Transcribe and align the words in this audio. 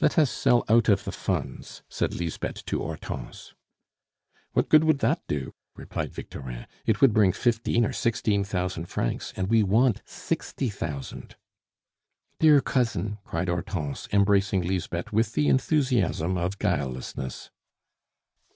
"Let 0.00 0.16
us 0.16 0.30
sell 0.30 0.62
out 0.68 0.88
of 0.88 1.02
the 1.02 1.10
funds!" 1.10 1.82
said 1.88 2.14
Lisbeth 2.14 2.64
to 2.66 2.78
Hortense. 2.78 3.52
"What 4.52 4.68
good 4.68 4.84
would 4.84 5.00
that 5.00 5.26
do?" 5.26 5.54
replied 5.74 6.12
Victorin. 6.12 6.68
"It 6.86 7.00
would 7.00 7.12
bring 7.12 7.32
fifteen 7.32 7.84
or 7.84 7.92
sixteen 7.92 8.44
thousand 8.44 8.84
francs, 8.86 9.32
and 9.34 9.48
we 9.48 9.64
want 9.64 10.02
sixty 10.04 10.68
thousand." 10.70 11.34
"Dear 12.38 12.60
cousin!" 12.60 13.18
cried 13.24 13.48
Hortense, 13.48 14.06
embracing 14.12 14.62
Lisbeth 14.62 15.12
with 15.12 15.32
the 15.32 15.48
enthusiasm 15.48 16.36
of 16.38 16.60
guilelessness. 16.60 17.50